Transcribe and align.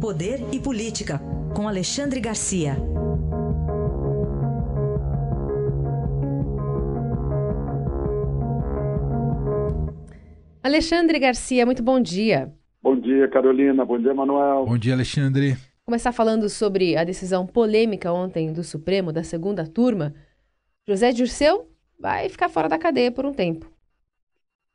Poder 0.00 0.40
e 0.52 0.60
Política, 0.60 1.18
com 1.54 1.66
Alexandre 1.66 2.20
Garcia. 2.20 2.76
Alexandre 10.62 11.18
Garcia, 11.18 11.64
muito 11.64 11.82
bom 11.82 11.98
dia. 11.98 12.52
Bom 12.82 13.00
dia, 13.00 13.26
Carolina. 13.28 13.86
Bom 13.86 13.98
dia, 13.98 14.12
Manuel. 14.12 14.66
Bom 14.66 14.76
dia, 14.76 14.92
Alexandre. 14.92 15.56
Começar 15.84 16.12
falando 16.12 16.48
sobre 16.50 16.94
a 16.94 17.02
decisão 17.02 17.46
polêmica 17.46 18.12
ontem 18.12 18.52
do 18.52 18.62
Supremo, 18.62 19.12
da 19.12 19.24
segunda 19.24 19.66
turma. 19.66 20.12
José 20.86 21.10
Dirceu 21.10 21.70
vai 21.98 22.28
ficar 22.28 22.50
fora 22.50 22.68
da 22.68 22.76
cadeia 22.76 23.10
por 23.10 23.24
um 23.24 23.32
tempo. 23.32 23.75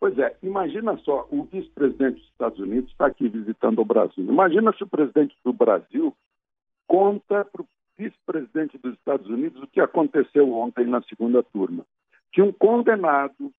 Pois 0.01 0.17
é, 0.17 0.35
imagina 0.41 0.97
só, 0.97 1.27
o 1.29 1.43
vice-presidente 1.43 2.15
dos 2.15 2.29
Estados 2.29 2.59
Unidos 2.59 2.89
está 2.89 3.05
aqui 3.05 3.29
visitando 3.29 3.81
o 3.81 3.85
Brasil. 3.85 4.25
Imagina 4.25 4.73
se 4.73 4.83
o 4.83 4.87
presidente 4.87 5.37
do 5.45 5.53
Brasil 5.53 6.11
conta 6.87 7.45
para 7.45 7.61
o 7.61 7.67
vice-presidente 7.95 8.79
dos 8.79 8.95
Estados 8.95 9.29
Unidos 9.29 9.61
o 9.61 9.67
que 9.67 9.79
aconteceu 9.79 10.51
ontem 10.53 10.87
na 10.87 11.03
segunda 11.03 11.43
turma. 11.43 11.85
Que 12.31 12.41
um 12.41 12.51
condenado 12.51 13.53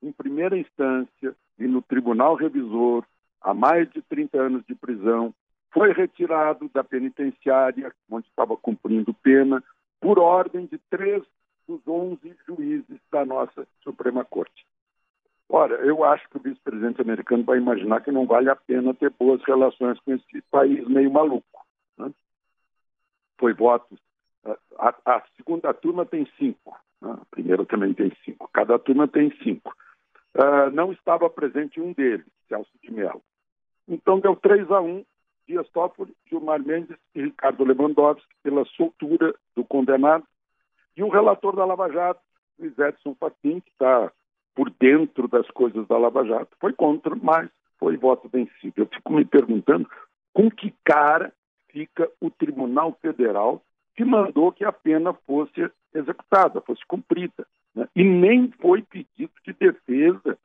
em 0.00 0.12
primeira 0.12 0.56
instância 0.56 1.34
e 1.58 1.66
no 1.66 1.82
tribunal 1.82 2.36
revisor 2.36 3.04
a 3.40 3.52
mais 3.52 3.90
de 3.90 4.00
30 4.02 4.40
anos 4.40 4.64
de 4.66 4.76
prisão 4.76 5.34
foi 5.72 5.92
retirado 5.92 6.70
da 6.72 6.84
penitenciária 6.84 7.92
onde 8.08 8.28
estava 8.28 8.56
cumprindo 8.56 9.12
pena 9.12 9.60
por 10.00 10.20
ordem 10.20 10.66
de 10.66 10.78
três 10.88 11.24
dos 11.66 11.80
11 11.84 12.32
juízes 12.46 13.00
da 13.10 13.26
nossa 13.26 13.66
Suprema 13.82 14.24
Corte. 14.24 14.69
Ora, 15.52 15.74
eu 15.84 16.04
acho 16.04 16.28
que 16.30 16.36
o 16.36 16.40
vice-presidente 16.40 17.02
americano 17.02 17.42
vai 17.42 17.58
imaginar 17.58 18.00
que 18.02 18.12
não 18.12 18.24
vale 18.24 18.48
a 18.48 18.54
pena 18.54 18.94
ter 18.94 19.10
boas 19.10 19.42
relações 19.42 19.98
com 20.00 20.12
esse 20.12 20.40
país 20.42 20.86
meio 20.86 21.10
maluco. 21.10 21.66
Né? 21.98 22.12
Foi 23.36 23.52
votos. 23.52 23.98
A, 24.78 24.94
a, 25.04 25.22
segunda 25.36 25.74
turma 25.74 26.06
tem 26.06 26.24
cinco, 26.38 26.78
né? 27.02 27.18
a 27.20 27.24
primeira 27.32 27.66
também 27.66 27.92
tem 27.92 28.12
cinco. 28.24 28.48
Cada 28.52 28.78
turma 28.78 29.08
tem 29.08 29.36
cinco. 29.42 29.74
Uh, 30.36 30.70
não 30.72 30.92
estava 30.92 31.28
presente 31.28 31.80
um 31.80 31.92
deles, 31.92 32.24
Celso 32.48 32.70
de 32.80 32.92
Mello. 32.92 33.20
Então 33.88 34.20
deu 34.20 34.36
3 34.36 34.70
a 34.70 34.80
1 34.80 35.04
Dias 35.48 35.68
Toffoli, 35.70 36.14
Gilmar 36.28 36.62
Mendes 36.62 36.96
e 37.12 37.22
Ricardo 37.22 37.64
Lewandowski 37.64 38.32
pela 38.40 38.64
soltura 38.66 39.34
do 39.56 39.64
condenado. 39.64 40.24
E 40.96 41.02
o 41.02 41.08
relator 41.08 41.56
da 41.56 41.64
Lava 41.64 41.90
Jato, 41.90 42.20
Luiz 42.56 42.78
Edson 42.78 43.16
Fachin, 43.16 43.58
que 43.58 43.70
está 43.72 44.12
por 44.54 44.70
dentro 44.70 45.28
das 45.28 45.48
coisas 45.50 45.86
da 45.86 45.96
Lava 45.96 46.24
Jato, 46.24 46.56
foi 46.60 46.72
contra, 46.72 47.14
mas 47.16 47.48
foi 47.78 47.96
voto 47.96 48.28
vencido. 48.28 48.74
Eu 48.76 48.86
fico 48.86 49.12
me 49.12 49.24
perguntando 49.24 49.88
com 50.32 50.50
que 50.50 50.74
cara 50.84 51.32
fica 51.68 52.10
o 52.20 52.30
Tribunal 52.30 52.96
Federal 53.00 53.62
que 53.96 54.04
mandou 54.04 54.52
que 54.52 54.64
a 54.64 54.72
pena 54.72 55.12
fosse 55.26 55.70
executada, 55.94 56.60
fosse 56.60 56.84
cumprida. 56.86 57.46
Né? 57.74 57.88
E 57.94 58.04
nem 58.04 58.50
foi 58.60 58.82
pedido 58.82 59.32
de 59.44 59.52
defesa 59.52 60.38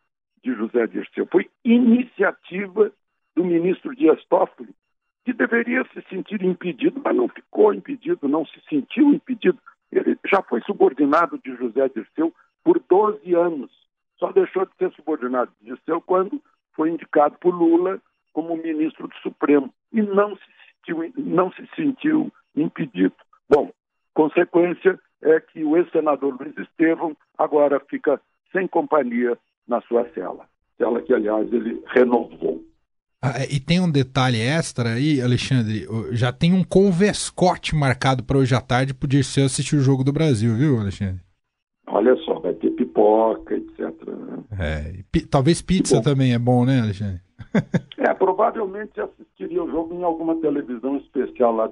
de 0.43 0.53
José 0.53 0.85
Dirceu, 0.87 1.27
foi 1.31 1.49
iniciativa 1.63 2.91
do 3.35 3.43
ministro 3.43 3.95
Dias 3.95 4.23
Toffoli, 4.25 4.75
que 5.23 5.33
deveria 5.33 5.83
se 5.85 6.01
sentir 6.07 6.43
impedido, 6.43 7.01
mas 7.03 7.15
não 7.15 7.27
ficou 7.27 7.73
impedido, 7.73 8.27
não 8.27 8.45
se 8.45 8.61
sentiu 8.69 9.11
impedido. 9.11 9.57
Ele 9.91 10.17
já 10.25 10.41
foi 10.43 10.61
subordinado 10.61 11.39
de 11.43 11.55
José 11.55 11.89
Dirceu 11.89 12.33
por 12.63 12.79
12 12.87 13.33
anos 13.33 13.71
só 14.25 14.31
deixou 14.31 14.65
de 14.65 14.71
ser 14.77 14.91
subordinado 14.93 15.51
de 15.61 15.75
seu 15.85 16.01
quando 16.01 16.41
foi 16.73 16.89
indicado 16.89 17.37
por 17.39 17.53
Lula 17.53 18.01
como 18.33 18.57
ministro 18.57 19.07
do 19.07 19.15
Supremo 19.17 19.71
e 19.93 20.01
não 20.01 20.35
se 20.35 20.43
sentiu, 20.65 21.13
não 21.17 21.51
se 21.51 21.67
sentiu 21.75 22.31
impedido. 22.55 23.13
Bom, 23.47 23.71
consequência 24.13 24.99
é 25.21 25.39
que 25.39 25.63
o 25.63 25.77
ex-senador 25.77 26.35
Luiz 26.39 26.57
Estevam 26.57 27.15
agora 27.37 27.79
fica 27.89 28.19
sem 28.51 28.67
companhia 28.67 29.37
na 29.67 29.81
sua 29.81 30.07
cela. 30.13 30.45
Cela 30.77 31.01
que, 31.01 31.13
aliás, 31.13 31.51
ele 31.53 31.81
renovou. 31.87 32.63
Ah, 33.21 33.41
é, 33.41 33.55
e 33.55 33.59
tem 33.59 33.79
um 33.79 33.89
detalhe 33.89 34.39
extra 34.39 34.89
aí, 34.89 35.21
Alexandre. 35.21 35.87
Já 36.11 36.31
tem 36.31 36.53
um 36.53 36.63
converscote 36.63 37.75
marcado 37.75 38.23
para 38.23 38.37
hoje 38.37 38.53
à 38.53 38.61
tarde 38.61 38.93
para 38.93 39.05
o 39.05 39.09
Dirceu 39.09 39.45
assistir 39.45 39.77
o 39.77 39.81
Jogo 39.81 40.03
do 40.03 40.11
Brasil, 40.11 40.53
viu, 40.55 40.79
Alexandre? 40.79 41.21
Olha 41.87 42.15
pipoca, 43.05 43.55
etc. 43.55 43.79
Né? 44.07 44.43
É, 44.59 45.21
talvez 45.29 45.61
pizza 45.61 46.01
também 46.01 46.33
é 46.33 46.39
bom, 46.39 46.65
né, 46.65 46.81
Alexandre? 46.81 47.21
é, 47.97 48.13
provavelmente 48.13 48.99
assistiria 48.99 49.63
o 49.63 49.69
jogo 49.69 49.93
em 49.93 50.03
alguma 50.03 50.35
televisão 50.41 50.97
especial 50.97 51.55
lá. 51.55 51.71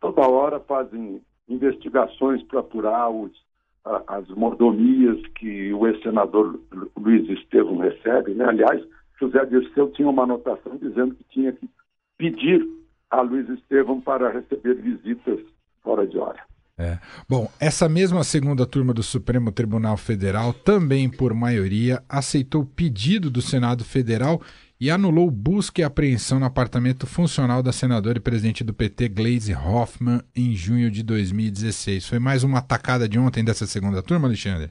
Toda 0.00 0.28
hora 0.28 0.60
fazem 0.60 1.22
investigações 1.48 2.42
para 2.44 2.60
apurar 2.60 3.08
os, 3.08 3.32
a, 3.84 4.18
as 4.18 4.28
mordomias 4.28 5.20
que 5.34 5.72
o 5.72 5.86
ex-senador 5.86 6.60
Luiz 6.98 7.28
Estevam 7.30 7.78
recebe. 7.78 8.34
Né? 8.34 8.44
Aliás, 8.44 8.82
José 9.18 9.44
Dirceu 9.46 9.90
tinha 9.92 10.08
uma 10.08 10.24
anotação 10.24 10.76
dizendo 10.76 11.14
que 11.14 11.24
tinha 11.30 11.52
que 11.52 11.68
pedir 12.18 12.66
a 13.10 13.20
Luiz 13.20 13.48
Estevam 13.48 14.00
para 14.00 14.30
receber 14.30 14.74
visitas 14.74 15.40
fora 15.82 16.06
de 16.06 16.18
hora. 16.18 16.42
É. 16.78 16.98
Bom, 17.26 17.50
essa 17.58 17.88
mesma 17.88 18.22
segunda 18.22 18.66
turma 18.66 18.92
do 18.92 19.02
Supremo 19.02 19.50
Tribunal 19.50 19.96
Federal, 19.96 20.52
também 20.52 21.08
por 21.08 21.32
maioria, 21.32 22.02
aceitou 22.06 22.62
o 22.62 22.66
pedido 22.66 23.30
do 23.30 23.40
Senado 23.40 23.82
Federal 23.82 24.42
e 24.78 24.90
anulou 24.90 25.30
busca 25.30 25.80
e 25.80 25.84
apreensão 25.84 26.38
no 26.38 26.44
apartamento 26.44 27.06
funcional 27.06 27.62
da 27.62 27.72
senadora 27.72 28.18
e 28.18 28.20
presidente 28.20 28.62
do 28.62 28.74
PT, 28.74 29.08
Gleisi 29.08 29.54
Hoffmann, 29.54 30.20
em 30.36 30.52
junho 30.52 30.90
de 30.90 31.02
2016. 31.02 32.06
Foi 32.06 32.18
mais 32.18 32.44
uma 32.44 32.58
atacada 32.58 33.08
de 33.08 33.18
ontem 33.18 33.42
dessa 33.42 33.64
segunda 33.64 34.02
turma, 34.02 34.28
Alexandre? 34.28 34.70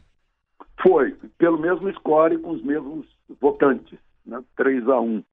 Foi, 0.83 1.17
pelo 1.39 1.57
mesmo 1.57 1.91
score 1.93 2.37
com 2.37 2.51
os 2.51 2.63
mesmos 2.63 3.07
votantes, 3.41 3.97
né? 4.23 4.43
3 4.55 4.87
a 4.89 4.99
1. 5.01 5.23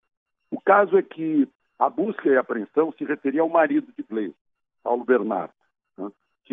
O 0.51 0.59
caso 0.59 0.97
é 0.97 1.03
que 1.03 1.47
a 1.79 1.91
busca 1.91 2.31
e 2.31 2.37
apreensão 2.39 2.95
se 2.97 3.05
referia 3.05 3.43
ao 3.43 3.49
marido 3.51 3.89
de 3.95 4.03
Gleisi, 4.09 4.35
Paulo 4.83 5.05
Bernardo 5.05 5.53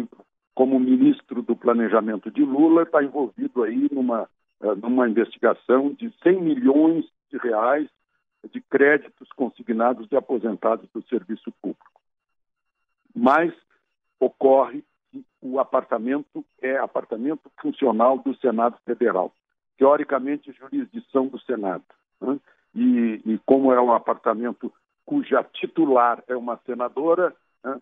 que, 0.08 0.18
como 0.54 0.80
ministro 0.80 1.42
do 1.42 1.56
planejamento 1.56 2.30
de 2.32 2.44
Lula, 2.44 2.84
está 2.84 3.04
envolvido 3.04 3.64
aí 3.64 3.88
numa, 3.92 4.30
eh, 4.62 4.76
numa 4.76 5.10
investigação 5.10 5.94
de 5.94 6.14
100 6.24 6.42
milhões 6.42 7.06
de 7.32 7.38
reais 7.38 7.88
de 8.52 8.62
créditos 8.62 9.30
consignados 9.34 10.08
de 10.08 10.16
aposentados 10.16 10.90
do 10.94 11.02
serviço 11.04 11.52
público. 11.62 12.02
Mas 13.14 13.54
ocorre 14.20 14.84
que 15.12 15.26
o 15.42 15.60
apartamento 15.60 16.46
é 16.62 16.78
apartamento 16.78 17.52
funcional 17.60 18.18
do 18.20 18.36
Senado 18.38 18.78
Federal, 18.86 19.34
teoricamente 19.78 20.52
jurisdição 20.54 21.28
do 21.28 21.40
Senado. 21.40 21.84
Né? 22.22 22.40
E, 22.76 23.22
e, 23.26 23.40
como 23.46 23.74
é 23.74 23.82
um 23.82 23.92
apartamento 23.92 24.72
cuja 25.06 25.44
titular 25.44 26.24
é 26.28 26.36
uma 26.36 26.58
senadora, 26.66 27.36
né? 27.64 27.80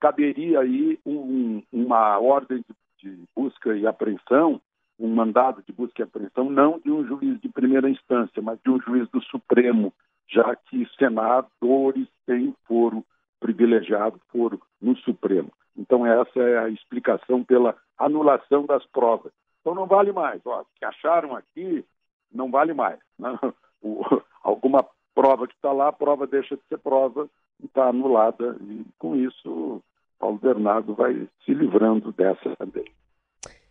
caberia 0.00 0.60
aí 0.60 0.98
um, 1.04 1.62
uma 1.72 2.18
ordem 2.18 2.64
de, 2.98 3.18
busca 3.34 3.74
e 3.76 3.86
apreensão, 3.86 4.60
um 4.98 5.08
mandado 5.08 5.62
de 5.62 5.72
busca 5.72 6.02
e 6.02 6.04
apreensão, 6.04 6.50
não 6.50 6.78
de 6.78 6.90
um 6.90 7.06
juiz 7.06 7.40
de 7.40 7.48
primeira 7.48 7.88
instância, 7.88 8.40
mas 8.42 8.58
de 8.62 8.70
um 8.70 8.80
juiz 8.80 9.08
do 9.10 9.22
Supremo, 9.22 9.92
já 10.28 10.54
que 10.56 10.88
senadores 10.96 12.08
têm 12.26 12.54
foro 12.66 13.04
privilegiado, 13.40 14.20
foro 14.30 14.60
no 14.80 14.96
Supremo. 14.98 15.52
Então, 15.76 16.06
essa 16.06 16.40
é 16.40 16.58
a 16.58 16.68
explicação 16.68 17.44
pela 17.44 17.76
anulação 17.98 18.64
das 18.64 18.86
provas. 18.86 19.32
Então, 19.60 19.74
não 19.74 19.86
vale 19.86 20.12
mais. 20.12 20.40
Ó, 20.46 20.64
que 20.76 20.84
acharam 20.84 21.34
aqui, 21.36 21.84
não 22.32 22.50
vale 22.50 22.72
mais. 22.72 22.98
Né? 23.18 23.38
O, 23.86 24.02
alguma 24.42 24.82
prova 25.14 25.46
que 25.46 25.52
está 25.52 25.70
lá, 25.70 25.88
a 25.88 25.92
prova 25.92 26.26
deixa 26.26 26.56
de 26.56 26.62
ser 26.70 26.78
prova 26.78 27.28
está 27.62 27.88
anulada. 27.88 28.56
E 28.60 28.84
com 28.98 29.16
isso, 29.16 29.82
Paulo 30.18 30.38
Bernardo 30.38 30.94
vai 30.94 31.28
se 31.44 31.52
livrando 31.52 32.12
dessa 32.12 32.56
também. 32.56 32.84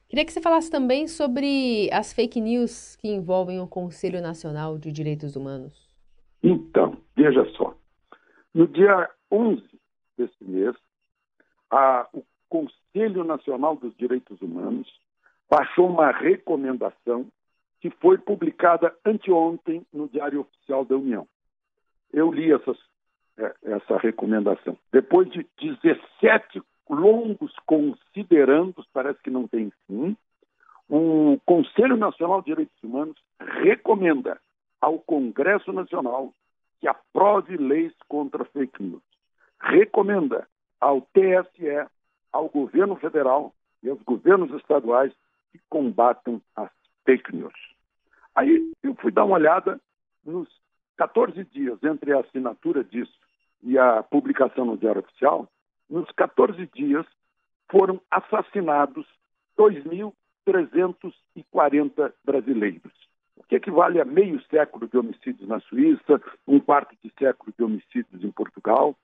Queria 0.08 0.26
que 0.26 0.32
você 0.32 0.42
falasse 0.42 0.70
também 0.70 1.08
sobre 1.08 1.90
as 1.92 2.14
fake 2.14 2.40
news 2.40 2.96
que 2.98 3.08
envolvem 3.08 3.60
o 3.60 3.68
Conselho 3.68 4.22
Nacional 4.22 4.78
de 4.78 4.92
Direitos 4.92 5.36
Humanos. 5.36 5.90
Então, 6.44 6.98
veja 7.16 7.44
só. 7.56 7.76
No 8.54 8.68
dia 8.68 9.10
11 9.32 9.64
desse 10.16 10.44
mês, 10.44 10.76
a, 11.72 12.08
o 12.14 12.24
Conselho 12.48 13.24
Nacional 13.24 13.76
dos 13.76 13.96
Direitos 13.98 14.40
Humanos 14.40 14.88
baixou 15.50 15.90
uma 15.90 16.12
recomendação 16.12 17.26
que 17.82 17.90
foi 17.90 18.18
publicada 18.18 18.96
anteontem 19.04 19.86
no 19.92 20.08
Diário 20.08 20.42
Oficial 20.42 20.86
da 20.86 20.96
União. 20.96 21.28
Eu 22.14 22.32
li 22.32 22.54
essas 22.54 22.78
essa 23.38 23.98
recomendação. 23.98 24.78
Depois 24.92 25.30
de 25.30 25.46
17 25.60 26.62
longos 26.90 27.54
considerandos, 27.66 28.88
parece 28.94 29.22
que 29.22 29.30
não 29.30 29.48
tem 29.48 29.72
fim, 29.88 30.16
o 30.90 31.40
Conselho 31.46 31.98
Nacional 31.98 32.42
de 32.42 32.48
Direitos 32.48 32.84
Humanos 32.84 33.18
recomenda 33.40 34.40
ao 34.80 35.00
Congresso 35.00 35.72
Nacional 35.72 36.34
que 36.80 36.88
aprove 36.88 37.56
leis 37.58 37.94
contra 38.08 38.44
fake 38.46 38.84
news. 38.84 39.02
recomenda 39.60 40.46
ao 40.82 41.02
TSE, 41.02 41.88
ao 42.32 42.50
governo 42.50 42.98
federal 42.98 43.54
e 43.82 43.90
aos 43.90 44.02
governos 44.04 44.52
estaduais 44.60 45.14
que 45.52 45.60
combatam 45.70 46.42
as 46.54 46.70
fake 47.06 47.34
news. 47.34 47.54
Aí 48.36 48.74
eu 48.84 48.94
fui 48.96 49.12
dar 49.12 49.24
uma 49.24 49.36
olhada 49.36 49.80
nos 50.26 50.50
14 50.98 51.42
dias 51.46 51.82
entre 51.84 52.12
a 52.12 52.20
assinatura 52.20 52.84
disso 52.84 53.23
e 53.64 53.78
a 53.78 54.02
publicação 54.04 54.66
no 54.66 54.78
Diário 54.78 55.02
Oficial, 55.02 55.48
nos 55.90 56.12
14 56.12 56.70
dias 56.76 57.06
foram 57.70 58.02
assassinados 58.12 59.06
2.340 59.58 62.12
brasileiros, 62.24 62.92
o 63.36 63.44
que 63.44 63.56
equivale 63.56 64.02
a 64.02 64.06
meio 64.06 64.40
século 64.44 64.88
de 64.88 64.98
homicídios 64.98 65.48
na 65.48 65.60
Suíça, 65.62 66.22
um 66.48 66.60
quarto 66.60 66.96
de 67.04 67.12
século 67.18 67.52
de 67.58 67.64
homicídios 67.64 68.24
em 68.24 68.30
Portugal. 68.32 68.96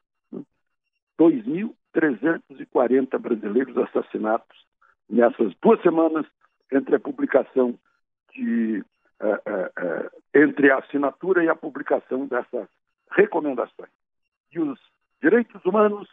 2.340 1.19 3.19
brasileiros 3.19 3.77
assassinados 3.77 4.65
nessas 5.09 5.53
duas 5.61 5.81
semanas 5.81 6.25
entre 6.71 6.95
a 6.95 6.99
publicação 6.99 7.77
de 8.33 8.83
uh, 9.19 9.25
uh, 9.25 10.05
uh, 10.05 10.09
entre 10.33 10.71
a 10.71 10.77
assinatura 10.77 11.43
e 11.43 11.49
a 11.49 11.55
publicação 11.55 12.25
dessas 12.25 12.69
recomendações. 13.11 13.89
E 14.51 14.59
os 14.59 14.79
direitos 15.21 15.63
humanos 15.65 16.07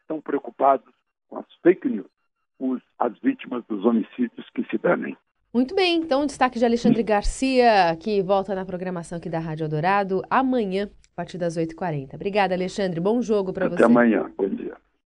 estão 0.00 0.20
preocupados 0.20 0.92
com 1.28 1.38
as 1.38 1.46
fake 1.62 1.88
news, 1.88 2.82
as 2.98 3.18
vítimas 3.20 3.64
dos 3.66 3.84
homicídios 3.84 4.48
que 4.50 4.64
se 4.70 4.78
danem. 4.78 5.16
Muito 5.52 5.74
bem, 5.74 5.96
então 5.96 6.24
destaque 6.24 6.58
de 6.58 6.64
Alexandre 6.64 7.02
Garcia, 7.02 7.96
que 8.00 8.22
volta 8.22 8.54
na 8.54 8.64
programação 8.64 9.18
aqui 9.18 9.28
da 9.28 9.38
Rádio 9.38 9.64
Eldorado 9.64 10.22
amanhã, 10.30 10.88
a 11.12 11.16
partir 11.16 11.36
das 11.36 11.58
8h40. 11.58 12.14
Obrigada, 12.14 12.54
Alexandre. 12.54 13.00
Bom 13.00 13.20
jogo 13.20 13.52
para 13.52 13.68
você. 13.68 13.82
Até 13.82 13.84
amanhã. 13.84 14.30
Bom 14.36 14.48
dia. 14.48 14.76